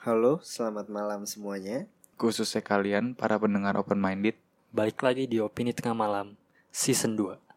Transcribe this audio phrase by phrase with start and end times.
[0.00, 1.84] Halo, selamat malam semuanya.
[2.16, 4.32] Khususnya kalian para pendengar open minded.
[4.72, 6.40] Balik lagi di Opini Tengah Malam
[6.72, 7.49] Season 2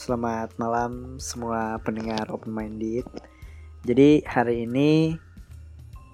[0.00, 3.04] selamat malam semua pendengar open minded.
[3.84, 5.12] Jadi hari ini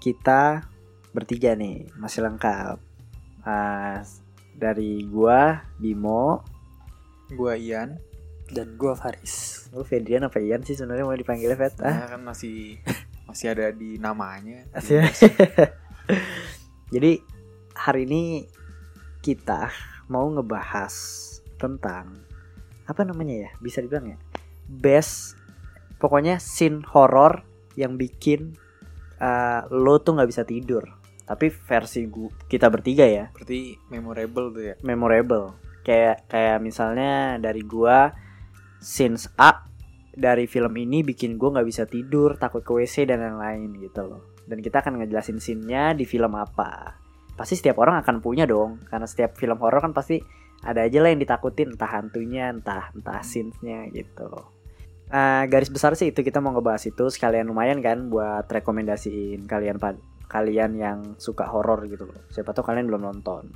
[0.03, 0.67] kita
[1.15, 2.83] bertiga nih, masih lengkap.
[3.47, 4.03] Ah,
[4.59, 6.43] dari gua Bimo,
[7.31, 7.95] Gua Ian.
[8.47, 11.83] Dan gue Faris lu Fedrian apa Ian sih sebenarnya mau dipanggilnya Fed?
[11.83, 12.79] Ah, kan masih
[13.27, 14.63] masih ada di namanya.
[16.95, 17.19] Jadi
[17.75, 18.47] hari ini
[19.19, 19.67] kita
[20.07, 20.95] mau ngebahas
[21.59, 22.26] tentang
[22.87, 23.49] apa namanya ya?
[23.59, 24.17] Bisa dibilang ya?
[24.67, 25.35] Best
[25.99, 27.43] pokoknya scene horror
[27.77, 28.57] yang bikin
[29.21, 30.97] uh, lo tuh nggak bisa tidur.
[31.27, 34.75] Tapi versi gua, kita bertiga ya, Berarti memorable tuh ya.
[34.79, 35.59] memorable.
[35.83, 38.15] Kayak kayak misalnya dari gua
[38.79, 39.67] scenes A
[40.15, 44.21] dari film ini bikin gua nggak bisa tidur, takut ke WC dan lain-lain gitu loh.
[44.47, 46.95] Dan kita akan ngejelasin scene-nya di film apa.
[47.35, 50.23] Pasti setiap orang akan punya dong, karena setiap film horor kan pasti
[50.65, 54.29] ada aja lah yang ditakutin, entah hantunya, entah entah scenes-nya gitu.
[55.07, 59.79] Eh, garis besar sih itu kita mau ngebahas itu sekalian lumayan kan buat rekomendasiin kalian
[59.79, 62.19] pad- kalian yang suka horor gitu loh.
[62.27, 63.47] Siapa tahu kalian belum nonton.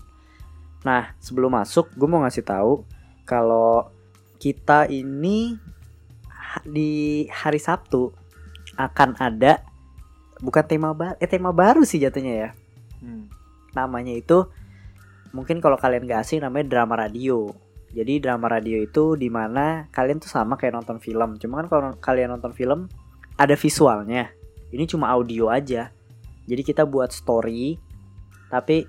[0.87, 2.87] Nah, sebelum masuk, gue mau ngasih tahu
[3.27, 3.91] kalau
[4.39, 5.59] kita ini
[6.63, 8.15] di hari Sabtu
[8.79, 9.61] akan ada
[10.39, 12.49] bukan tema baru, eh tema baru sih jatuhnya ya.
[13.03, 13.27] Hmm.
[13.75, 14.47] Namanya itu
[15.31, 17.51] mungkin kalau kalian gak asing namanya drama radio.
[17.91, 21.35] Jadi drama radio itu di mana kalian tuh sama kayak nonton film.
[21.35, 22.87] Cuma kan kalau kalian nonton film
[23.35, 24.31] ada visualnya.
[24.71, 25.91] Ini cuma audio aja.
[26.47, 27.75] Jadi kita buat story
[28.47, 28.87] tapi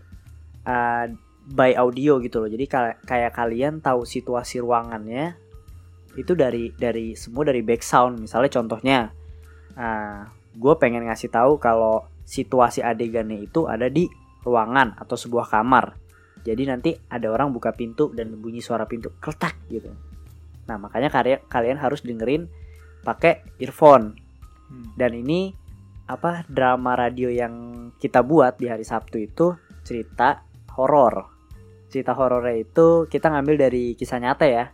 [0.67, 1.07] uh,
[1.51, 2.51] by audio gitu loh.
[2.51, 2.71] Jadi
[3.03, 5.35] kayak kalian tahu situasi ruangannya
[6.15, 8.23] itu dari dari semua dari back sound.
[8.23, 8.99] Misalnya contohnya,
[10.55, 14.07] gue pengen ngasih tahu kalau situasi adegannya itu ada di
[14.47, 15.99] ruangan atau sebuah kamar.
[16.43, 19.95] Jadi nanti ada orang buka pintu dan bunyi suara pintu kletak gitu.
[20.67, 22.51] Nah makanya kalian kalian harus dengerin
[23.07, 24.19] pakai earphone.
[24.71, 24.91] Hmm.
[24.99, 25.55] Dan ini
[26.11, 27.55] apa drama radio yang
[27.99, 29.55] kita buat di hari Sabtu itu
[29.87, 30.43] cerita
[30.75, 31.31] horor.
[31.87, 34.67] Cerita horornya itu kita ngambil dari kisah nyata ya.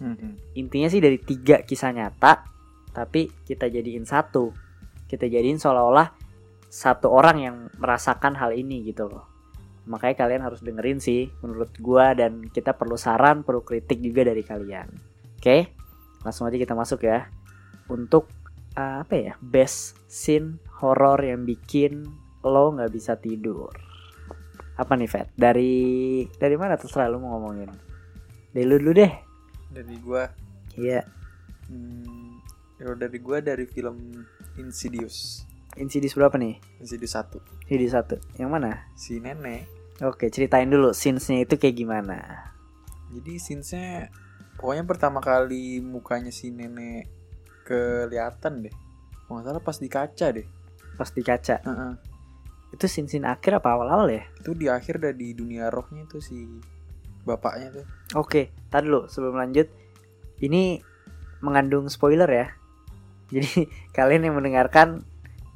[0.00, 0.40] Hmm.
[0.56, 2.44] Intinya sih dari tiga kisah nyata,
[2.96, 4.52] tapi kita jadiin satu.
[5.08, 6.08] Kita jadiin seolah-olah
[6.72, 9.31] satu orang yang merasakan hal ini gitu loh.
[9.86, 14.42] Makanya kalian harus dengerin sih menurut gua dan kita perlu saran, perlu kritik juga dari
[14.46, 14.88] kalian.
[15.38, 15.74] Oke?
[16.22, 17.26] Langsung aja kita masuk ya.
[17.90, 18.30] Untuk
[18.78, 19.32] uh, apa ya?
[19.42, 22.06] Best scene horror yang bikin
[22.46, 23.70] lo nggak bisa tidur.
[24.78, 25.30] Apa nih, Fat?
[25.34, 27.70] Dari dari mana terserah lo mau ngomongin.
[28.54, 29.12] Dari lu dulu deh.
[29.72, 30.26] Dari gua
[30.72, 31.04] Iya,
[31.68, 32.40] hmm,
[32.80, 34.24] kalau dari gua dari film
[34.56, 35.44] Insidious.
[35.80, 36.60] Insidious berapa nih?
[36.84, 37.40] Insidious 1.
[37.68, 38.20] Insidious satu.
[38.36, 38.70] Yang mana?
[38.92, 39.64] Si nenek.
[40.04, 42.18] Oke, ceritain dulu scenes-nya itu kayak gimana.
[43.08, 44.12] Jadi scenes-nya
[44.60, 47.08] pokoknya pertama kali mukanya si nenek
[47.64, 48.74] kelihatan deh.
[49.24, 50.46] Kalau nggak salah pas di kaca deh.
[51.00, 51.56] Pas di kaca.
[51.64, 51.92] Heeh.
[52.72, 54.24] Itu scene-scene akhir apa awal-awal ya?
[54.40, 56.48] Itu di akhir udah di dunia rohnya tuh si
[57.24, 57.86] bapaknya tuh.
[58.16, 59.68] Oke, tadi dulu sebelum lanjut.
[60.40, 60.80] Ini
[61.44, 62.46] mengandung spoiler ya.
[63.32, 65.04] Jadi kalian yang mendengarkan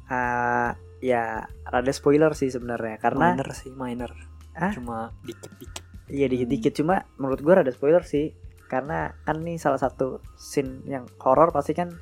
[0.09, 4.11] uh, ya rada spoiler sih sebenarnya karena Minor sih, minor
[4.57, 4.73] Hah?
[4.73, 8.33] Cuma dikit-dikit iya dikit-dikit cuma menurut gua rada spoiler sih
[8.67, 11.93] karena kan nih salah satu scene yang horor pasti kan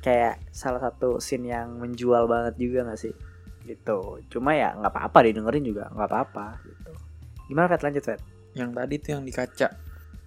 [0.00, 3.14] kayak salah satu scene yang menjual banget juga nggak sih
[3.68, 6.92] gitu cuma ya nggak apa-apa didengerin juga nggak apa-apa gitu
[7.52, 9.68] gimana Fat lanjut Fat Yang tadi tuh yang di kaca.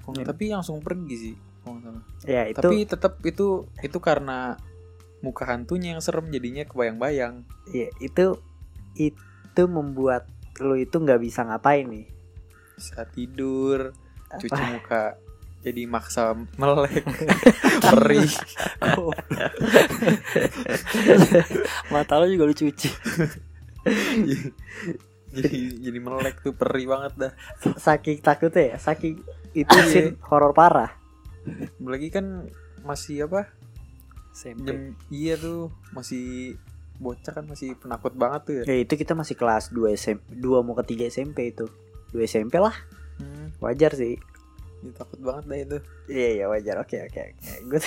[0.07, 0.27] Oh, Hmm.
[0.27, 1.35] Tapi langsung pergi sih.
[1.63, 2.03] salah.
[2.27, 4.55] ya itu Tapi tetap itu itu karena
[5.23, 7.47] muka hantunya yang serem jadinya kebayang-bayang.
[7.71, 8.37] ya, itu
[8.93, 10.27] itu membuat
[10.59, 12.11] lu itu nggak bisa ngapain nih
[12.75, 13.95] Bisa tidur,
[14.35, 14.67] cuci Apa?
[14.69, 15.03] muka
[15.63, 17.07] jadi maksa melek
[17.87, 18.27] perih
[21.87, 22.91] Mata lo juga lu cuci
[25.33, 27.33] jadi jadi melek tuh perih banget dah
[27.75, 29.21] saking takutnya ya saking
[29.53, 29.87] itu Iya.
[29.87, 30.91] scene horor parah
[31.79, 32.49] lagi kan
[32.83, 33.49] masih apa
[34.33, 34.77] SMP jam
[35.07, 36.57] iya tuh masih
[36.97, 38.63] bocah kan masih penakut banget tuh ya.
[38.65, 41.65] Ya itu kita masih kelas 2 SMP 2 mau ke 3 SMP itu.
[42.11, 42.73] 2 SMP lah.
[43.17, 44.17] Hmm, wajar sih.
[44.81, 45.77] Ya, takut banget dah itu.
[46.07, 46.75] Iya iya wajar.
[46.79, 47.51] Oke oke oke.
[47.65, 47.79] Gue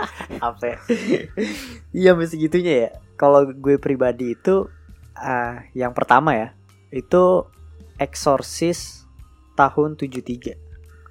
[0.52, 0.78] apa ya?
[1.90, 2.90] iya masih gitunya ya.
[3.14, 4.66] Kalau gue pribadi itu
[5.12, 6.48] ah yang pertama ya
[6.90, 7.46] itu
[7.96, 9.04] Exorcist
[9.54, 10.56] tahun 73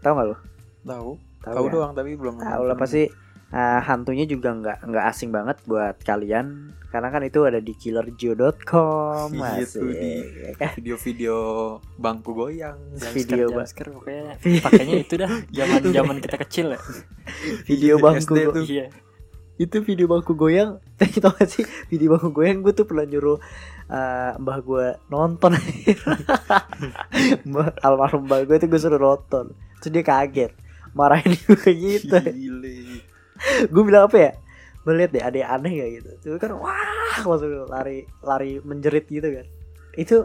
[0.01, 0.35] tahu gak lo
[0.81, 1.09] Tahu.
[1.41, 1.71] Tahu Tahu ya?
[1.71, 2.37] doang tapi belum.
[2.37, 3.05] tahu lah pasti
[3.51, 9.29] ah, hantunya juga nggak nggak asing banget buat kalian karena kan itu ada di killerjo.com
[9.29, 10.71] Iya masih di- ya kan?
[10.75, 11.35] Video-video
[11.95, 12.75] bangku goyang.
[13.11, 13.47] Video.
[13.49, 14.23] Jumpscare pokoknya
[14.59, 16.79] pakainya itu dah zaman zaman kita kecil ya.
[17.63, 18.63] video Iya, bangku SD tuh.
[18.65, 18.87] Iya.
[19.57, 20.81] itu video bangku goyang
[21.21, 23.37] tau gak sih video bangku goyang gue tuh pernah nyuruh
[23.85, 25.53] eh, mbah gue nonton
[27.45, 30.51] mbah almarhum mbah gue tuh gue suruh nonton terus dia kaget
[30.91, 33.05] marahin gue kayak gitu Gile.
[33.73, 34.31] gue bilang apa ya?
[34.81, 36.09] Gue liat deh ada yang aneh gak gitu?
[36.25, 39.45] Terus kan wah langsung lari lari menjerit gitu kan.
[39.97, 40.17] Itu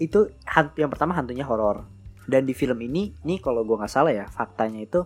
[0.00, 1.84] itu hantu yang pertama hantunya horor
[2.26, 5.04] dan di film ini nih kalau gue nggak salah ya faktanya itu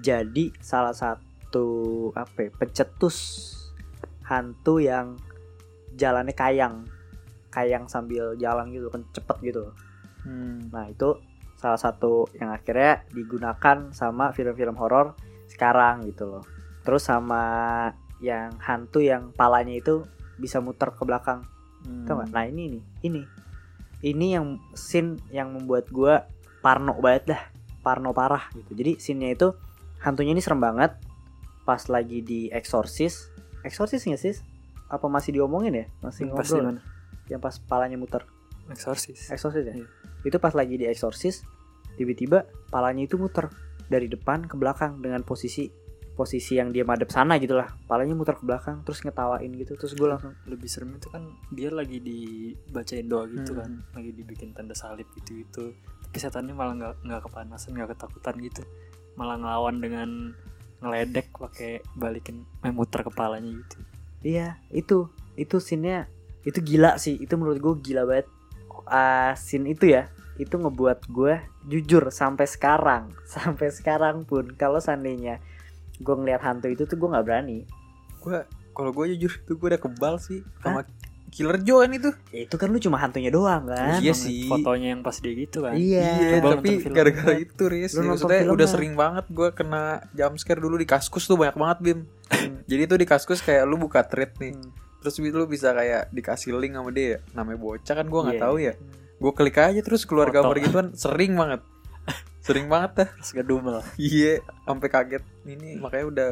[0.00, 3.16] jadi salah satu apa ya, pencetus
[4.26, 5.16] hantu yang
[5.96, 6.84] jalannya kayang.
[7.48, 9.72] Kayang sambil jalan gitu kan cepet gitu.
[10.28, 10.68] Hmm.
[10.68, 11.16] Nah itu
[11.56, 15.16] salah satu yang akhirnya digunakan sama film-film horor
[15.48, 16.44] sekarang gitu loh.
[16.86, 17.42] Terus sama
[18.22, 20.06] yang hantu yang palanya itu
[20.38, 21.42] bisa muter ke belakang.
[21.84, 22.06] Hmm.
[22.06, 22.30] Tau gak?
[22.30, 23.22] Nah ini nih, ini.
[24.06, 26.30] Ini yang scene yang membuat gua
[26.62, 27.42] parno banget dah.
[27.82, 28.72] Parno parah gitu.
[28.74, 29.48] Jadi scene-nya itu
[30.00, 30.94] hantunya ini serem banget.
[31.66, 33.34] Pas lagi di Exorcist.
[33.66, 34.38] Exorcist nggak sih?
[34.86, 35.86] Apa masih diomongin ya?
[35.98, 36.78] Masih Pas ngobrol.
[36.78, 36.82] mana?
[37.26, 38.22] Yang pas palanya muter.
[38.70, 39.30] Exorcist.
[39.34, 39.74] Exorcist ya?
[39.74, 39.86] Iya.
[40.22, 41.42] Itu pas lagi di Exorcist
[41.96, 43.48] tiba-tiba palanya itu muter
[43.88, 45.70] dari depan ke belakang dengan posisi
[46.16, 47.68] posisi yang dia madep sana gitu lah.
[47.84, 49.76] Palanya muter ke belakang terus ngetawain gitu.
[49.76, 51.22] Terus gue langsung Lebih serem itu kan
[51.52, 53.60] dia lagi dibacain doa gitu Hmm.
[53.60, 55.64] kan, lagi dibikin tanda salib gitu gitu.
[56.08, 58.62] Tapi setannya malah nggak nggak kepanasan, nggak ketakutan gitu.
[59.14, 60.08] Malah ngelawan dengan
[60.80, 63.76] ngeledek pakai balikin eh, muter kepalanya gitu.
[64.20, 66.08] iya, itu itu scene-nya
[66.42, 67.20] itu gila sih.
[67.20, 68.26] Itu menurut gue gila banget.
[68.86, 75.40] Ah, scene itu ya itu ngebuat gue jujur sampai sekarang sampai sekarang pun kalau seandainya
[75.96, 77.58] gue ngeliat hantu itu tuh gue nggak berani.
[78.20, 80.84] Gua kalau gue jujur tuh gue udah kebal sih sama
[81.26, 82.10] Killer Joe kan itu.
[82.32, 84.00] ya, itu kan lu cuma hantunya doang kan?
[84.00, 84.48] Iya sih.
[84.48, 85.74] Fotonya yang pas dia gitu kan.
[85.76, 87.92] iya Coba tapi gara-gara itu Riz.
[87.92, 91.78] Lu ya, Maksudnya udah sering banget gue kena jumpscare dulu di kaskus tuh banyak banget
[91.82, 91.98] Bim.
[92.70, 94.54] Jadi tuh di kaskus kayak lu buka thread nih.
[94.56, 94.70] Hmm.
[95.02, 97.20] Terus lu bisa kayak dikasih link sama dia.
[97.36, 98.72] Namanya bocah kan gue nggak Iya, tahu ya.
[99.16, 100.36] Gue klik aja terus keluar Foto.
[100.40, 101.60] gambar gituan Sering banget
[102.46, 103.82] Sering banget dah Terus gedumel.
[103.98, 106.30] Iya sampai kaget Ini makanya udah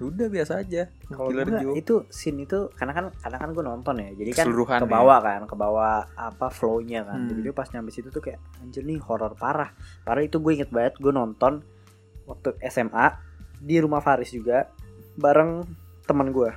[0.00, 1.28] Udah biasa aja Kalau
[1.76, 4.88] itu scene itu karena kan karena kan gue nonton ya, jadi kan ke ya.
[4.88, 7.28] bawah kan, ke bawah apa flownya kan.
[7.28, 7.36] Hmm.
[7.36, 9.76] Jadi pas nyampe situ tuh kayak anjir nih horor parah.
[10.00, 11.60] Parah itu gue inget banget gue nonton
[12.24, 13.12] waktu SMA
[13.60, 14.72] di rumah Faris juga
[15.20, 15.68] bareng
[16.08, 16.48] teman gue.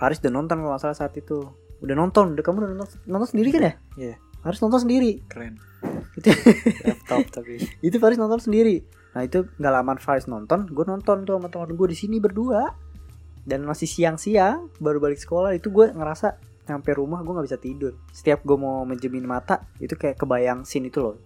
[0.00, 1.44] Faris udah nonton kalau salah saat itu.
[1.84, 3.72] Udah nonton, udah kamu udah nonton, nonton sendiri kan ya?
[4.00, 4.14] Iya.
[4.40, 5.20] Faris nonton sendiri.
[5.28, 5.60] Keren
[6.18, 6.34] Itu
[6.86, 8.82] Laptop tapi itu Faris nonton sendiri.
[9.14, 12.74] Nah itu nggak lama Faris nonton, gue nonton tuh sama teman gue di sini berdua.
[13.48, 16.36] Dan masih siang-siang, baru balik sekolah itu gue ngerasa
[16.68, 17.96] nyampe rumah gue nggak bisa tidur.
[18.12, 21.16] Setiap gue mau menjemin mata itu kayak kebayang scene itu loh,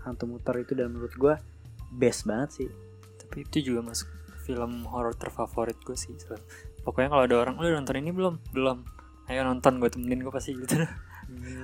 [0.00, 1.34] hantu muter itu dan menurut gue
[1.92, 2.70] best banget sih.
[3.26, 4.06] tapi itu juga masuk
[4.46, 6.14] film horor terfavorit gue sih
[6.86, 8.86] pokoknya kalau ada orang udah nonton ini belum belum
[9.26, 10.78] ayo nonton gue temenin gue pasti gitu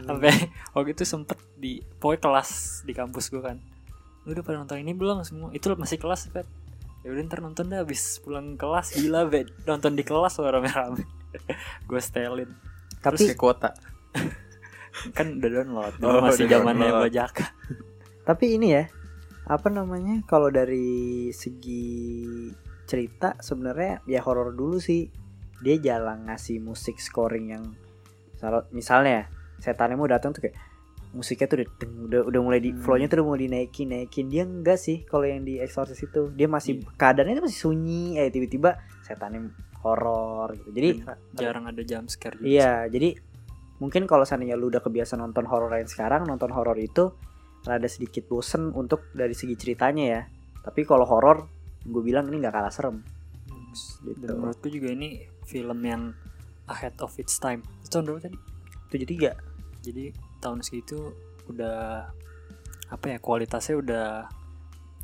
[0.05, 0.31] sampai
[0.75, 2.51] waktu itu sempet di pokoknya kelas
[2.83, 3.59] di kampus gue kan.
[4.27, 5.49] Lu udah pada nonton ini belum semua?
[5.51, 6.47] Itu masih kelas bet
[7.03, 8.95] ya udah ntar nonton dah habis pulang kelas.
[8.95, 11.03] Gila bet nonton di kelas loh rame-rame.
[11.89, 12.51] Gue setelin.
[13.03, 13.71] Tapi Kayak kuota
[15.17, 17.49] kan udah download dulu Oh, masih zamannya bajaka
[18.23, 18.85] tapi ini ya
[19.51, 22.15] apa namanya kalau dari segi
[22.87, 25.11] cerita sebenarnya ya horor dulu sih.
[25.63, 27.65] Dia jarang ngasih musik scoring yang
[28.35, 29.27] misal- misalnya
[29.63, 30.59] setannya mau datang tuh kayak
[31.13, 31.69] musiknya tuh udah
[32.03, 32.81] udah, udah mulai di Hmm.
[32.81, 36.49] flownya tuh udah mau dinaikin naikin dia enggak sih kalau yang di Exorcist itu dia
[36.49, 36.89] masih Iya.
[36.97, 40.89] keadaannya masih sunyi eh tiba-tiba setannya horor gitu jadi
[41.33, 43.09] jarang ada jump scare juga Iya, jadi
[43.79, 47.13] mungkin kalau seandainya lu udah kebiasa nonton horor yang sekarang, nonton horor itu
[47.63, 50.23] rada sedikit bosen untuk dari segi ceritanya ya.
[50.61, 51.51] Tapi kalau horor,
[51.83, 53.03] gue bilang ini nggak kalah serem.
[53.03, 54.29] dan Gitu.
[54.29, 56.13] menurutku juga ini film yang
[56.67, 58.37] ahead of its time itu tahun berapa tadi
[58.93, 59.52] 73
[59.83, 61.13] jadi tahun segitu
[61.51, 62.09] udah
[62.93, 64.09] apa ya kualitasnya udah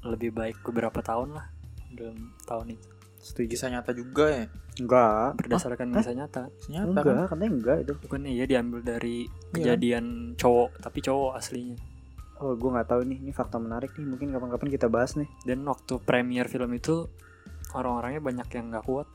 [0.07, 1.47] lebih baik beberapa tahun lah
[1.91, 2.89] dalam tahun itu.
[3.19, 3.47] Setuju.
[3.51, 4.45] Kisah nyata juga ya?
[4.79, 5.43] Enggak.
[5.43, 6.43] berdasarkan kisah nyata.
[6.55, 7.27] Kisah nyata enggak, kan?
[7.27, 7.95] katanya enggak itu.
[8.07, 9.75] bukan iya diambil dari Iya.
[9.75, 11.77] kejadian cowok tapi cowok aslinya.
[12.39, 13.19] Oh gue nggak tahu nih.
[13.19, 14.07] Ini fakta menarik nih.
[14.07, 15.27] Mungkin kapan-kapan kita bahas nih.
[15.43, 17.11] Dan waktu premier film itu
[17.75, 19.11] orang-orangnya banyak yang nggak kuat.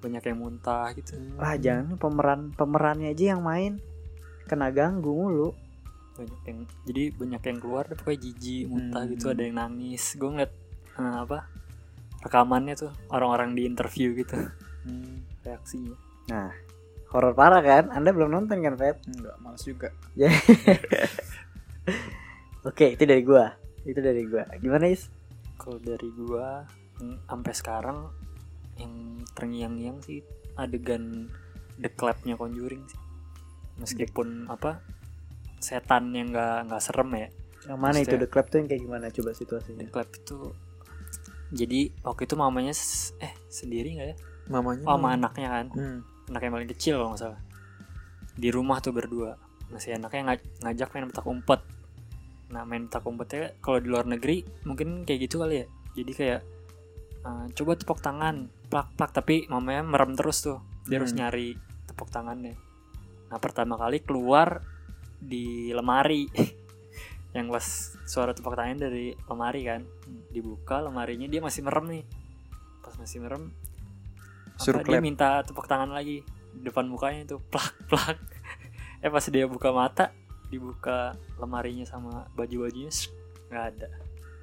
[0.00, 1.20] Banyak yang muntah gitu.
[1.36, 2.00] Ah jangan.
[2.00, 3.76] Pemeran pemerannya aja yang main
[4.52, 5.56] kena ganggu mulu.
[6.12, 9.32] Banyak yang jadi banyak yang keluar pokoknya jijik muntah gitu Hmm.
[9.32, 10.04] ada yang nangis.
[10.20, 10.52] Gue ngeliat
[11.00, 11.38] eh, apa
[12.20, 14.36] rekamannya tuh orang-orang di interview gitu.
[14.84, 15.96] Hmm, reaksinya.
[17.12, 17.92] Horor parah kan?
[17.92, 19.88] Anda belum nonton kan Pet enggak males juga.
[22.68, 23.52] Oke itu dari gua.
[23.82, 24.46] Itu dari gua.
[24.60, 25.10] Gimana is?
[25.58, 26.62] Kalau dari gua
[27.02, 27.98] mm, sampai sekarang
[28.78, 30.22] yang terngiang-ngiang sih
[30.56, 31.28] adegan
[31.80, 33.01] the clapnya conjuring sih
[33.76, 34.80] meskipun apa
[35.58, 37.28] setan yang nggak nggak serem ya.
[37.62, 38.10] Yang mana itu?
[38.10, 40.38] Maksudnya- the club tuh yang kayak gimana coba the situasinya clap itu
[41.52, 42.72] jadi waktu itu mamanya
[43.20, 44.16] eh sendiri nggak ya?
[44.48, 45.66] Mamanya oh, sama anaknya kan.
[45.70, 45.98] Hmm.
[46.24, 47.40] anak yang paling kecil kalau nggak salah.
[48.32, 49.36] Di rumah tuh berdua.
[49.68, 51.60] Masih anaknya ngaj- ngajak main petak umpet.
[52.48, 55.66] Nah main petak umpetnya kalau di luar negeri mungkin kayak gitu kali ya.
[55.92, 56.40] Jadi kayak
[57.22, 60.58] eh, coba tepuk tangan plak plak tapi mamanya merem terus tuh.
[60.88, 61.20] Dia harus Hmm.
[61.22, 62.56] nyari tepuk tangannya
[63.32, 64.60] nah pertama kali keluar
[65.16, 66.28] di lemari.
[67.32, 67.66] Yang pas
[68.04, 69.80] suara tepuk tangan dari lemari kan.
[70.28, 72.04] Dibuka lemarinya dia masih merem nih.
[72.84, 73.48] Pas masih merem
[74.60, 76.20] Suruh apa, dia minta tepuk tangan lagi
[76.52, 77.40] depan mukanya itu.
[77.52, 78.20] Plak plak.
[79.00, 80.12] Eh pas dia buka mata
[80.52, 82.92] dibuka lemarinya sama baju bajunya
[83.48, 83.88] nggak ada.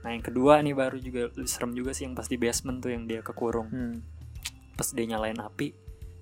[0.01, 3.05] Nah yang kedua nih baru juga serem juga sih yang pas di basement tuh yang
[3.05, 3.69] dia kekurung.
[3.69, 4.01] Hmm.
[4.79, 5.75] pas dia nyalain api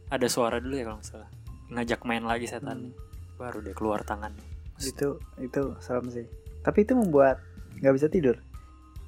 [0.09, 1.29] ada suara dulu ya kalau nggak salah
[1.69, 2.91] ngajak main lagi setan.
[3.35, 4.43] Baru dia keluar tangannya
[4.77, 6.25] itu itu serem sih.
[6.61, 7.41] Tapi itu membuat
[7.77, 8.37] nggak bisa tidur.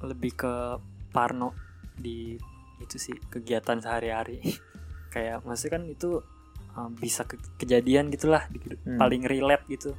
[0.00, 0.52] Lebih ke
[1.10, 1.54] parno
[1.94, 2.34] di
[2.78, 4.42] itu sih kegiatan sehari-hari.
[5.14, 6.10] Kayak maksudnya kan itu
[6.72, 8.46] uh, bisa ke- kejadian gitulah
[8.82, 8.98] Hmm.
[8.98, 9.94] paling relate gitu.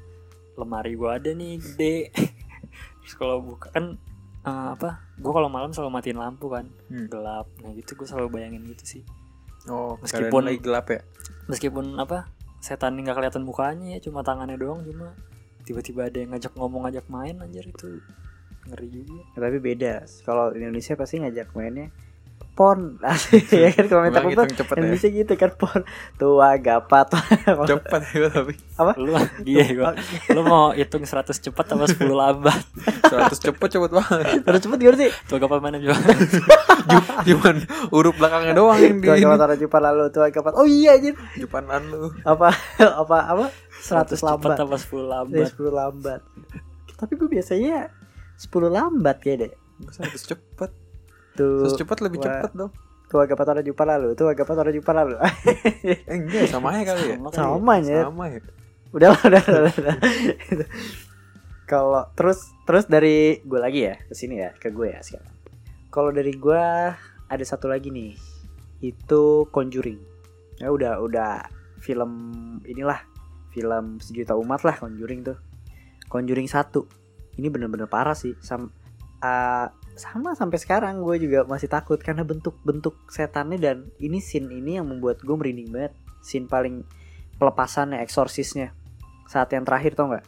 [0.53, 2.11] Lemari gua ada nih gede.
[3.01, 3.95] Terus kalau buka kan
[4.43, 6.67] uh, apa gua kalau malam selalu matiin lampu kan.
[6.87, 7.07] Hmm.
[7.07, 7.47] gelap.
[7.59, 9.03] Nah gitu gua selalu bayangin gitu sih.
[9.63, 11.01] Oh, Meskipun- meskipun lagi gelap ya.
[11.43, 12.27] meskipun apa
[12.61, 15.17] setan nggak kelihatan mukanya ya cuma tangannya doang cuma
[15.65, 18.01] tiba-tiba ada yang ngajak ngomong ngajak main anjir itu
[18.69, 19.17] ngeri juga.
[19.33, 19.93] Ya, tapi beda.
[20.21, 21.89] Kalau di Indonesia pasti ngajak mainnya
[22.51, 22.99] pon.
[23.49, 24.79] Ya kan kalau minta hitung cepet ya.
[24.83, 25.81] Indonesia gitu kan pon.
[26.19, 27.07] Tua gapat.
[27.69, 28.53] Cepet ya tapi.
[28.99, 29.97] Lu dia gua.
[30.29, 32.61] Lu mau hitung 100 cepat apa 10 lambat?
[33.09, 34.25] 100 cepet cepet banget.
[34.45, 35.11] terus cepet gimana sih?
[35.25, 35.97] Tuh kapal mana juga
[37.23, 37.55] Cuman
[37.89, 39.25] huruf belakangnya doang yang di ini.
[39.25, 42.09] orang jumpa lalu tua gapat oh iya anjir Depanan lu.
[42.23, 43.45] apa apa apa
[43.79, 46.21] 100 lambat apa 10 Dari lambat 10 lambat
[46.95, 47.89] tapi gue biasanya
[48.37, 50.71] 10 lambat kayak deh Gua 100 cepet.
[51.33, 52.71] tuh 100 cepet lebih cepet dong.
[53.05, 55.15] tua gapat orang jumpa lalu tua gapat orang jumpa lalu
[55.87, 57.15] Eh enggak sama aja kali ya.
[57.17, 57.41] Sama kali ya.
[57.41, 58.39] sama ya Sama ya.
[58.91, 59.73] udah lah, udah udah,
[60.51, 60.67] udah.
[61.63, 65.30] kalau terus terus dari gue lagi ya ke sini ya ke gue ya sekarang
[65.91, 66.63] kalau dari gue
[67.27, 68.15] ada satu lagi nih.
[68.79, 69.99] Itu Conjuring.
[70.57, 71.45] Ya udah udah
[71.83, 72.11] film
[72.63, 73.03] inilah
[73.51, 75.37] film sejuta umat lah Conjuring tuh.
[76.07, 76.87] Conjuring satu.
[77.35, 78.33] Ini bener-bener parah sih.
[78.39, 78.71] Sam,
[79.21, 84.79] ah, sama sampai sekarang gue juga masih takut karena bentuk-bentuk setannya dan ini scene ini
[84.79, 85.93] yang membuat gue merinding banget.
[86.23, 86.87] Scene paling
[87.35, 88.71] pelepasannya eksorsisnya.
[89.27, 90.25] Saat yang terakhir tau nggak?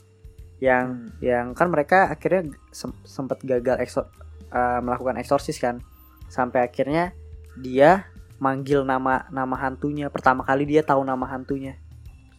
[0.64, 1.08] Yang Hmm.
[1.20, 4.12] yang kan mereka akhirnya sem- sempat gagal ekso-
[4.54, 5.82] eh, melakukan eksorsis kan.
[6.30, 7.12] Sampai akhirnya
[7.58, 10.08] dia manggil nama nama hantunya.
[10.14, 11.78] Pertama kali dia tahu nama hantunya.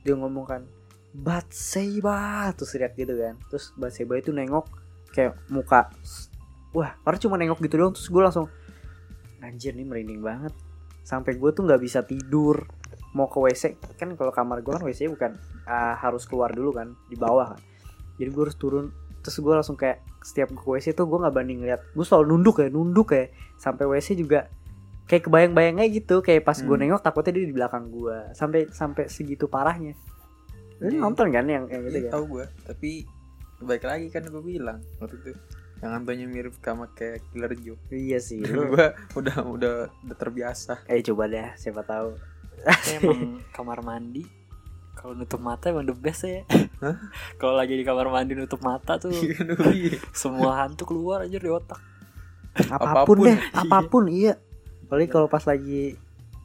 [0.06, 0.62] Dia ngomong kan
[1.14, 2.50] Batseba.
[2.54, 3.35] Terus lihat gitu kan.
[3.50, 4.66] Terus Batseba itu nengok
[5.14, 5.94] kayak muka
[6.75, 7.94] wah orang cuma nengok gitu doang.
[7.94, 8.47] Terus gue langsung
[9.40, 10.52] anjir nih merinding banget.
[11.04, 12.66] Sampai gue tuh nggak bisa tidur.
[13.14, 15.38] Mau ke WC kan kalau kamar gue kan WC bukan
[15.71, 17.61] ah, harus keluar dulu kan di bawah kan.
[18.18, 18.90] Jadi gue harus turun
[19.25, 22.25] terus gue langsung kayak setiap gue ke WC tuh gue nggak banding lihat gue selalu
[22.31, 23.25] nunduk ya nunduk ya
[23.57, 24.52] sampai WC juga
[25.04, 26.76] kayak kebayang-bayangnya gitu kayak pas gue Hmm.
[26.78, 29.97] nengok takutnya dia di belakang gue sampai sampai segitu parahnya
[30.76, 31.00] lu Iya.
[31.00, 32.45] nonton kan yang yang gitu kan tahu gua.
[32.62, 33.07] Tapi
[33.59, 35.31] baik lagi kan gue bilang waktu itu
[35.78, 37.76] yang hantunya mirip sama kayak Killer Joe.
[37.88, 40.83] iya sih lu gua udah udah udah terbiasa.
[40.85, 42.16] eh coba deh siapa tahu
[42.90, 43.21] emang
[43.57, 44.25] kamar mandi
[44.95, 46.43] kalau nutup mata emang the best ya?
[47.37, 49.40] kalau lagi di kamar mandi nutup mata tuh Iya,
[49.71, 49.99] iya.
[50.11, 51.81] semua hantu keluar aja di otak
[52.66, 53.16] apa pun, Apa pun.
[53.25, 54.35] deh apa pun iya
[54.85, 55.99] apalagi kalau pas lagi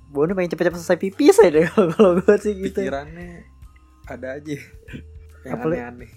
[0.07, 3.45] Bone pengen cepet-cepet selesai pipis aja deh kalau gue sih gitu Pikirannya
[4.05, 4.57] ada aja
[5.39, 6.11] yang Apalagi- aneh-aneh.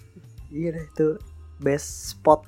[0.49, 1.09] iya deh itu
[1.59, 2.43] best spot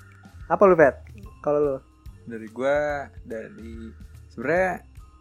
[0.45, 0.97] apa lu pet
[1.39, 1.77] kalau lu
[2.25, 3.93] Dari gua dari
[4.29, 4.81] sebenarnya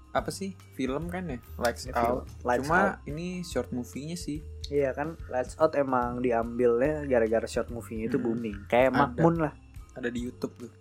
[0.09, 2.31] apa sih film kan ya Lights Ya, Out.
[2.41, 3.03] Lights Cuma Out.
[3.05, 4.39] ini short movie-nya sih.
[4.67, 8.25] Iya kan Lights Out emang diambilnya gara-gara short movie itu Hmm.
[8.25, 8.99] booming kayak Ada.
[9.01, 9.53] Makmun lah
[9.93, 10.71] ada di YouTube tuh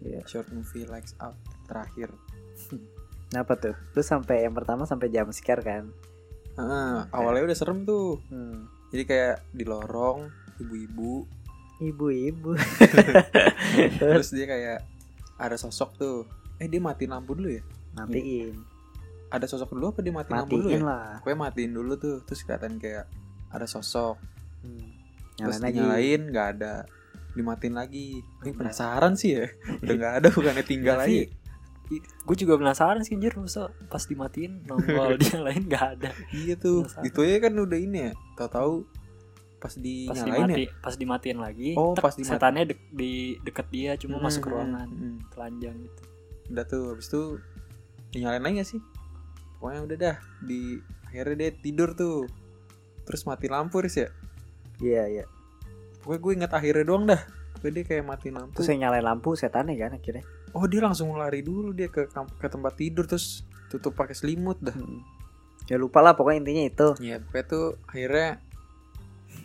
[0.00, 0.20] Iya.
[0.24, 2.10] short movie Lights Out terakhir
[3.30, 3.78] Kenapa tuh?
[3.92, 5.86] Lu sampai yang pertama sampai jam scare kan?
[6.52, 8.66] Heeh, awalnya udah serem tuh Hmm.
[8.88, 10.26] jadi kayak di lorong
[10.58, 11.24] ibu-ibu
[11.80, 12.52] Ibu-ibu.
[13.96, 14.78] terus dia kayak
[15.36, 16.18] ada sosok tuh
[16.56, 17.62] eh dia matiin lampu dulu ya
[17.94, 18.52] Matiin.
[19.26, 21.10] ada sosok dulu apa dia matiin, lampu dulu Matiin ya lah.
[21.18, 23.08] gue matiin dulu tuh terus kelihatan kayak
[23.50, 24.16] ada sosok.
[24.60, 24.88] Hmm.
[25.34, 25.74] terus Nyalain lagi.
[25.74, 26.74] dinyalain nggak ada
[27.30, 28.06] dimatiin lagi.
[28.20, 28.58] Ini Udah.
[28.58, 29.46] penasaran sih ya.
[29.82, 31.24] Udah nggak ada bukannya tinggal aja.
[32.22, 36.10] gue juga penasaran sih anjir masa pas dimatiin nongol dia lain nggak ada.
[36.30, 36.86] Iya tuh.
[36.86, 37.04] Penasaran.
[37.04, 38.74] itu ya kan udah ini ya tahu-tahu
[39.58, 43.12] pas pas dinyalain dimati ya pas dimatiin lagi Oh, tek, pas dimati- setannya dek, di
[43.42, 45.18] deket dia cuma Hmm, masuk ke hmm, ruangan hmm.
[45.28, 46.02] telanjang gitu.
[46.48, 47.22] Udah tuh habis itu
[48.10, 48.80] dinyalain lagi gak sih?
[49.56, 50.60] Pokoknya udah dah di
[51.04, 52.24] akhirnya dia tidur tuh
[53.10, 54.08] terus mati lampu Riz ya
[54.78, 55.24] Iya, iya.
[56.00, 57.20] pokoknya gue inget akhirnya doang dah
[57.52, 60.24] pokoknya dia kayak mati lampu Terus yang nyalain lampu setannya kan akhirnya.
[60.50, 64.72] oh dia langsung lari dulu dia ke ke tempat tidur terus tutup pakai selimut dah
[64.72, 65.02] Hmm.
[65.66, 66.88] Ya lupa lah pokoknya intinya itu.
[66.98, 68.28] ya pokoknya tuh akhirnya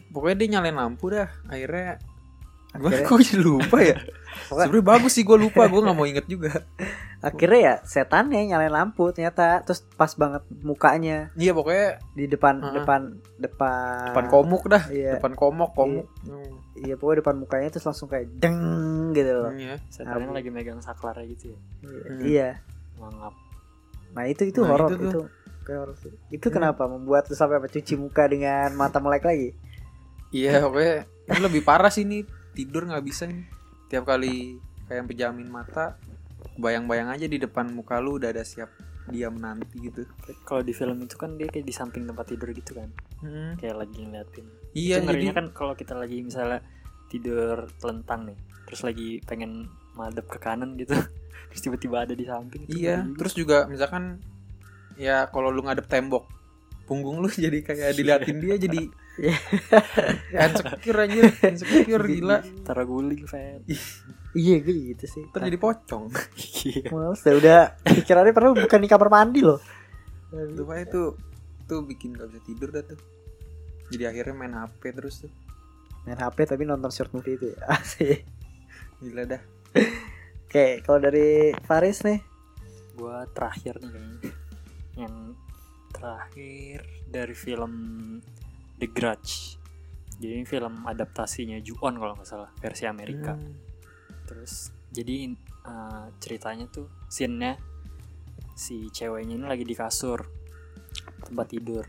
[0.09, 1.99] pokoknya dia nyalain lampu dah akhirnya
[2.77, 3.97] Akhirnya- kok jadi lupa ya
[4.51, 6.51] sebenarnya bagus sih gue lupa gue nggak mau inget juga
[7.19, 12.73] Akhirnya ya setannya nyalain lampu ternyata terus pas banget mukanya iya pokoknya di depan Heeh.
[12.75, 13.01] depan
[13.37, 15.17] depan depan komuk dah Iya.
[15.17, 18.59] depan komok komuk Hmm, Iya pokoknya depan mukanya terus langsung kayak deng
[19.11, 19.51] gitu loh.
[19.51, 20.35] iya setannya Abu.
[20.35, 22.03] lagi megang saklar gitu ya Iya.
[22.03, 22.19] Hmm.
[22.21, 22.49] Iya.
[22.95, 23.33] mangap
[24.11, 25.09] Nah itu itu Nah, horor itu tuh.
[25.09, 25.21] itu.
[25.61, 26.13] Kayak horor sih.
[26.29, 26.55] Itu Hmm.
[26.55, 29.49] kenapa membuat lu sampai apa cuci muka dengan mata melek lagi?
[30.29, 32.23] Iya pokoknya ini lebih parah sih nih
[32.55, 33.43] tidur nggak bisa nih
[33.85, 35.99] tiap kali kayak pejamin mata
[36.55, 38.71] bayang-bayang aja di depan muka lu udah ada siap
[39.05, 40.01] dia menanti gitu
[40.41, 43.53] kalau di film itu kan dia kayak di samping tempat tidur gitu kan Hmm.
[43.55, 46.61] kayak lagi ngeliatin iya itu ngerinya jadi kan kalau kita lagi misalnya
[47.07, 50.93] tidur telentang nih terus lagi pengen madep ke kanan gitu
[51.49, 53.17] terus tiba-tiba ada di samping iya juga.
[53.17, 54.21] terus juga misalkan
[54.95, 56.29] ya kalau lu ngadep tembok
[56.83, 58.93] punggung lu jadi kayak diliatin dia jadi Iya.
[60.35, 61.23] insecure anjir.
[61.39, 62.37] Insecure gila.
[62.67, 63.63] Taruh guling fan
[64.35, 65.23] Iya gue gitu sih.
[65.31, 66.11] ntar jadi pocong.
[66.65, 66.91] Iya.
[66.91, 69.61] Males dah udah pikirannya padahal bukan di kamar mandi loh.
[70.33, 71.01] tuh Pak, itu
[71.69, 72.99] tuh bikin gak bisa tidur dah tuh.
[73.95, 75.31] Jadi akhirnya main HP terus tuh.
[76.03, 77.59] Main HP tapi nonton short movie itu ya.
[77.79, 78.27] Asik.
[78.99, 79.41] gila dah.
[80.47, 82.19] Oke, kalau dari Faris nih,
[82.95, 84.31] gua terakhir nih kayaknya.
[84.95, 85.15] Yang
[85.95, 86.79] terakhir
[87.11, 87.73] dari film
[88.79, 89.55] The Grudge.
[90.15, 93.35] Jadi ini film adaptasinya Ju-on kalau nggak salah versi Amerika.
[93.35, 93.63] Hmm.
[94.25, 95.37] terus jadi
[95.69, 97.61] uh, ceritanya tuh scene-nya
[98.57, 100.25] si ceweknya ini lagi di kasur
[101.21, 101.85] tempat tidur.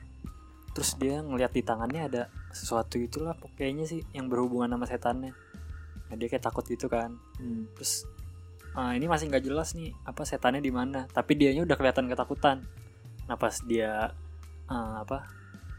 [0.76, 2.22] Terus dia ngeliat di tangannya ada
[2.52, 5.32] sesuatu itulah pokoknya sih yang berhubungan sama setannya.
[6.06, 7.16] Nah, dia kayak takut gitu kan.
[7.40, 7.72] Hmm.
[7.72, 8.04] terus
[8.76, 11.08] uh, ini masih nggak jelas nih apa setannya di mana.
[11.08, 12.66] Tapi dianya udah kelihatan ketakutan.
[13.30, 14.12] Nah pas dia
[14.68, 15.24] uh, apa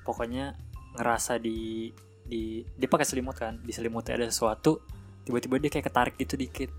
[0.08, 0.56] pokoknya
[0.98, 1.92] ngerasa di
[2.28, 3.62] di dia pakai selimut kan.
[3.62, 4.82] Di selimutnya ada sesuatu
[5.24, 6.70] tiba-tiba dia kayak ketarik gitu dikit.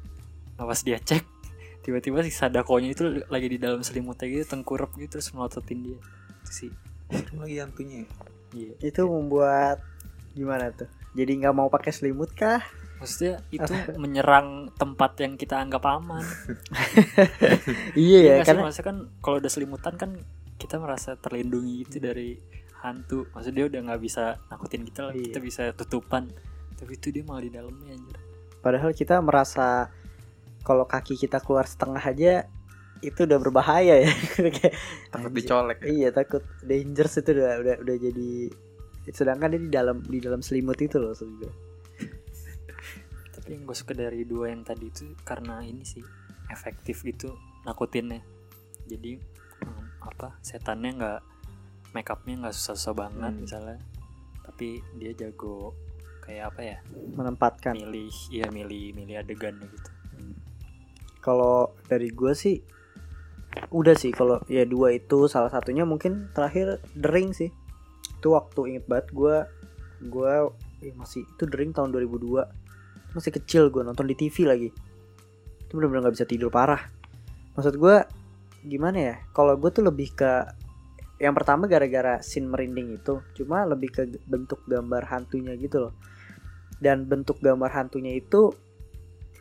[0.58, 1.24] Nah pas dia cek
[1.86, 5.98] tiba-tiba si sadakonya itu lagi di dalam selimutnya gitu tengkurap gitu terus melototin dia.
[6.42, 6.72] Itu sih.
[7.38, 8.06] Lagi hantunya ya?
[8.52, 8.72] iya.
[8.82, 9.80] Itu membuat
[10.34, 10.90] gimana tuh?
[11.16, 12.60] Jadi nggak mau pakai selimut kah?
[12.98, 16.22] maksudnya itu menyerang tempat yang kita anggap aman.
[17.94, 20.10] Iya ya, Iya karena maksudnya kan kalau udah selimutan kan
[20.58, 22.34] kita merasa terlindungi gitu dari
[22.80, 23.26] hantu.
[23.34, 25.24] Maksudnya dia udah nggak bisa nakutin kita lah, Iya.
[25.30, 26.30] kita bisa tutupan.
[26.78, 28.18] Tapi itu dia malah di dalamnya anjir.
[28.58, 29.86] padahal kita merasa
[30.62, 32.50] kalau kaki kita keluar setengah aja
[33.00, 34.10] itu udah berbahaya ya.
[35.14, 35.38] Takut anjir.
[35.38, 38.30] dicolek Iya takut dangerous itu udah udah udah jadi
[39.08, 41.52] sedangkan dia di dalam di dalam selimut itu loh maksud gue.
[43.38, 46.02] Tapi yang gue suka dari dua yang tadi itu karena ini sih
[46.50, 47.30] efektif gitu
[47.62, 48.20] nakutinnya.
[48.90, 49.16] Jadi
[50.02, 51.20] apa setannya nggak
[51.98, 53.42] make upnya nggak susah-susah banget Hmm.
[53.42, 53.78] misalnya.
[54.46, 55.74] Tapi dia jago
[56.22, 56.78] kayak apa ya?
[57.18, 57.74] menempatkan.
[57.74, 59.90] Milih, iya milih milih adegannya gitu.
[61.18, 62.62] Kalau dari gue sih
[63.74, 67.50] udah sih kalau ya dua itu salah satunya mungkin terakhir The Ring sih.
[68.22, 69.36] Itu waktu inget banget gue
[70.06, 70.32] gue
[70.86, 74.68] eh, masih itu The Ring tahun 2002 masih kecil gue nonton di TV lagi
[75.64, 76.86] itu bener-bener nggak bisa tidur parah
[77.58, 77.96] maksud gue
[78.62, 80.32] gimana ya kalau gue tuh lebih ke
[81.18, 85.94] yang pertama gara-gara scene merinding itu cuma lebih ke bentuk gambar hantunya gitu loh.
[86.78, 88.54] Dan bentuk gambar hantunya itu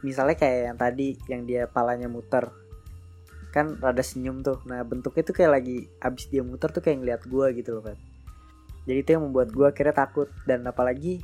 [0.01, 2.49] misalnya kayak yang tadi yang dia palanya muter.
[3.53, 4.61] Kan rada senyum tuh.
[4.65, 7.97] Nah bentuknya tuh kayak lagi abis dia muter tuh kayak ngeliat gua gitu loh kan
[8.87, 10.31] jadi itu yang membuat gua akhirnya takut.
[10.47, 11.19] Dan apalagi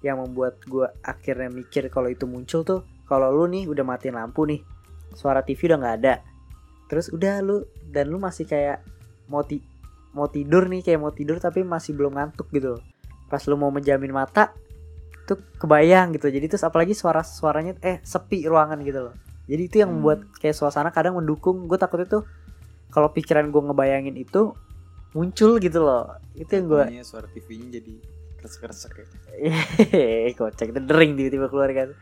[0.00, 4.46] yang membuat gua akhirnya mikir kalau itu muncul tuh kalau lu nih udah matiin lampu
[4.46, 4.62] nih
[5.18, 6.14] suara TV udah nggak ada.
[6.86, 8.86] Terus udah lu dan lu masih kayak
[9.26, 9.42] mau
[10.10, 12.82] mau tidur nih kayak mau tidur tapi masih belum ngantuk gitu loh.
[13.30, 14.50] Pas lu mau menjamin mata
[15.24, 16.26] tuh kebayang gitu.
[16.26, 19.14] Jadi terus apalagi suara suaranya eh sepi ruangan gitu loh.
[19.46, 20.02] Jadi itu yang Hmm.
[20.02, 21.66] membuat kayak suasana kadang mendukung.
[21.70, 22.22] Gue takutnya tuh
[22.90, 24.54] kalau pikiran gue ngebayangin itu
[25.14, 26.18] muncul gitu loh.
[26.34, 27.94] Itu yang gue Pokoknya suara TV-nya jadi
[28.42, 29.06] kresek-kresek ya.
[30.38, 31.94] Kocak itu dering tiba-tiba keluar kan.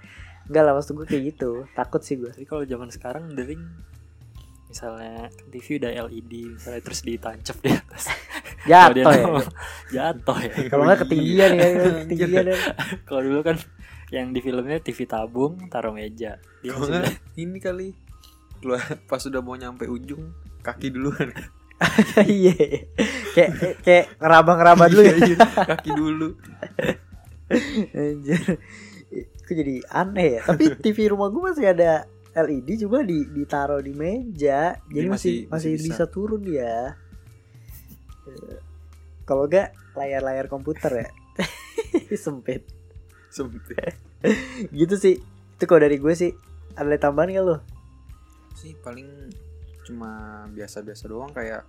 [0.49, 1.69] Enggak lah maksud gue kayak gitu.
[1.77, 3.61] Takut sih gue Tapi kalau zaman sekarang dering
[4.69, 8.05] misalnya TV udah LED misalnya terus ditancap di atas.
[8.71, 9.25] Jatuh ya?
[9.89, 10.55] Jatuh ya.
[10.69, 11.69] Kalau nggak ketinggian ya
[12.05, 12.57] Ketinggian ya.
[13.09, 13.57] Kalau dulu kan
[14.13, 16.37] yang di filmnya TV tabung taruh meja.
[16.61, 17.05] Dia Kalau nggak,
[17.41, 17.89] ini kali.
[18.61, 21.33] Keluar pas udah mau nyampe ujung kaki duluan.
[22.19, 22.91] Iya.
[23.39, 23.51] Kayak
[23.87, 25.15] kayak ngeraba-ngeraba dulu ya?
[25.15, 26.29] Iya, iya, kaki dulu.
[27.95, 28.43] Anjir.
[29.47, 30.41] Kok jadi aneh ya?
[30.43, 35.35] Tapi TV rumah gue masih ada LED cuma di ditaruh di meja Jadi Jadi masih
[35.49, 35.85] masih- bisa.
[35.85, 36.05] bisa.
[36.07, 36.95] turun dia
[38.25, 38.59] Eh,
[39.23, 41.09] Kalau enggak layar-layar komputer ya.
[42.17, 42.65] Sempit.
[43.29, 43.93] Sempit.
[44.79, 45.17] Gitu sih.
[45.55, 46.31] Itu kalau dari gue sih
[46.73, 47.59] ada tambahan gak lo
[48.53, 49.07] sih paling
[49.85, 50.11] cuma
[50.51, 51.63] biasa-biasa doang kayak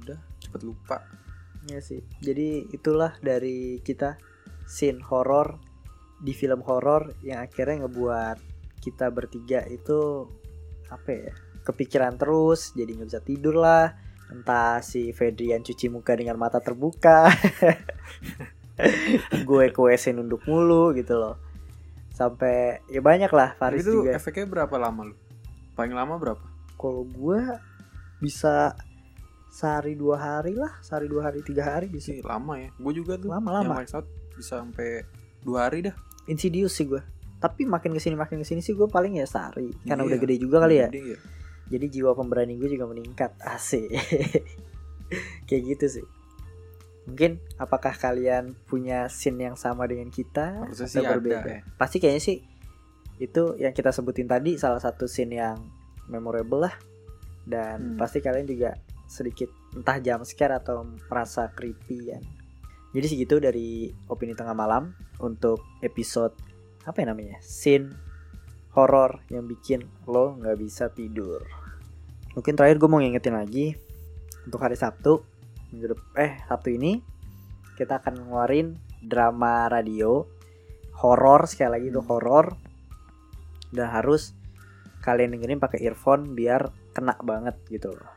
[0.00, 0.98] udah cepet lupa.
[1.64, 2.02] Ya sih.
[2.18, 4.18] Jadi itulah dari kita
[4.64, 5.62] scene horor
[6.18, 8.38] di film horor yang akhirnya ngebuat
[8.84, 10.28] kita bertiga itu
[10.92, 11.32] apa ya
[11.64, 13.96] kepikiran terus jadi nggak bisa tidur lah.
[14.28, 17.28] Entah si Fedrian cuci muka dengan mata terbuka.
[19.46, 21.36] Gue ke WC nunduk mulu gitu loh.
[22.14, 24.14] Sampai ya banyak lah Tapi Faris itu juga.
[24.14, 25.14] efeknya berapa lama lu?
[25.74, 26.42] Paling lama berapa?
[26.74, 27.42] Kalau gue
[28.18, 28.74] bisa
[29.54, 32.10] sehari dua hari lah sehari dua hari tiga hari bisa.
[32.26, 32.70] Lama ya.
[32.74, 33.82] Gue juga tuh Lama, lama.
[33.82, 33.86] yang
[34.34, 35.06] bisa sampai
[35.46, 35.94] dua hari dah.
[36.26, 37.02] Insidious sih gue
[37.44, 39.68] tapi makin ke sini makin ke sini sih gue paling ya sehari.
[39.84, 40.08] Karena Iya.
[40.08, 40.88] udah gede juga kali ya.
[40.88, 41.20] Gede
[41.64, 43.88] jadi jiwa pemberani gue juga meningkat asik
[45.46, 46.06] kayak gitu sih.
[47.04, 51.40] Mungkin apakah kalian punya scene yang sama dengan kita Harusnya atau sih ada berbeda?
[51.42, 51.60] ya.
[51.76, 52.36] pasti kayaknya sih
[53.16, 55.60] itu yang kita sebutin tadi salah satu scene yang
[56.06, 56.74] memorable lah.
[57.44, 57.96] Dan Hmm.
[57.96, 58.72] pasti kalian juga
[59.04, 62.24] sedikit entah jam scare atau merasa creepy kan.
[62.90, 66.32] Jadi segitu dari opini tengah malam untuk episode
[66.84, 67.92] apa ya namanya scene
[68.76, 71.44] horor yang bikin lo nggak bisa tidur
[72.34, 73.76] mungkin terakhir gue mau ngingetin lagi
[74.44, 75.24] untuk hari Sabtu
[75.72, 77.00] minggu eh Sabtu ini
[77.74, 80.24] kita akan ngeluarin drama radio
[80.98, 82.10] horor sekali lagi itu Hmm.
[82.10, 82.46] horor
[83.74, 84.32] dan harus
[85.02, 88.08] kalian dengerin pakai earphone biar kena banget gitu loh.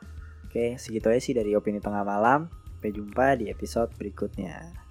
[0.48, 2.48] Oke, segitu aja sih dari opini tengah malam.
[2.78, 4.87] Sampai jumpa di episode berikutnya.